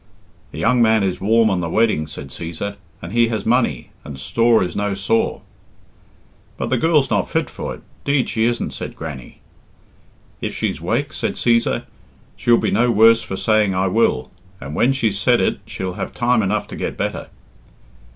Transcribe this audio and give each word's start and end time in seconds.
"The 0.49 0.57
young 0.57 0.81
man 0.81 1.03
is 1.03 1.21
warm 1.21 1.51
on 1.51 1.59
the 1.61 1.69
wedding," 1.69 2.07
said 2.07 2.29
Cæsar, 2.29 2.75
"and 3.03 3.11
he 3.13 3.27
has 3.27 3.45
money, 3.45 3.91
and 4.03 4.19
store 4.19 4.63
is 4.63 4.75
no 4.75 4.95
sore." 4.95 5.43
"But 6.57 6.71
the 6.71 6.79
girl's 6.79 7.11
not 7.11 7.29
fit 7.29 7.51
for 7.51 7.75
it, 7.75 7.83
'deed 8.03 8.27
she 8.27 8.45
isn't," 8.45 8.73
said 8.73 8.95
Grannie. 8.95 9.41
"If 10.41 10.55
she's 10.57 10.81
wake," 10.81 11.13
said 11.13 11.35
Cæsar, 11.35 11.83
"shell 12.35 12.57
be 12.57 12.71
no 12.71 12.89
worse 12.89 13.21
for 13.21 13.37
saying 13.37 13.75
'I 13.75 13.89
will,' 13.89 14.31
and 14.59 14.73
when 14.73 14.91
she's 14.91 15.19
said 15.19 15.39
it 15.39 15.59
she'll 15.67 15.93
have 15.93 16.15
time 16.15 16.41
enough 16.41 16.65
to 16.69 16.75
get 16.75 16.97
better." 16.97 17.27